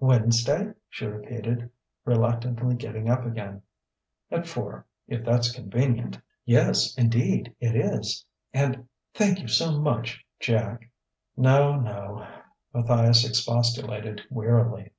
"Wednesday?" 0.00 0.72
she 0.88 1.04
repeated, 1.04 1.68
reluctantly 2.06 2.74
getting 2.76 3.10
up 3.10 3.26
again. 3.26 3.60
"At 4.30 4.46
four, 4.46 4.86
if 5.06 5.22
that's 5.22 5.52
convenient." 5.52 6.18
"Yes, 6.46 6.96
indeed, 6.96 7.54
it 7.60 7.76
is. 7.76 8.24
And... 8.54 8.88
thank 9.12 9.38
you 9.40 9.48
so 9.48 9.78
much... 9.78 10.24
Jack." 10.40 10.90
"No, 11.36 11.78
no," 11.78 12.26
Matthias 12.72 13.28
expostulated 13.28 14.22
wearily. 14.30 14.92